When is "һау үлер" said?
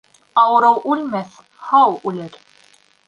1.67-2.41